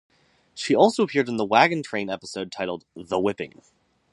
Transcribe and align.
She 0.55 0.73
also 0.73 1.03
appeared 1.03 1.29
in 1.29 1.37
the 1.37 1.45
Wagon 1.45 1.83
Train 1.83 2.09
episode 2.09 2.51
titled 2.51 2.85
"The 2.95 3.19
Whipping". 3.19 3.61